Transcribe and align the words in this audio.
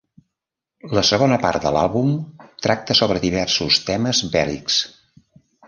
La 0.97 1.03
segona 1.09 1.37
part 1.43 1.67
de 1.67 1.73
l'àlbum 1.75 2.15
tracta 2.67 2.97
sobre 3.03 3.23
diversos 3.29 3.81
temes 3.93 4.25
bèl·lics. 4.39 4.83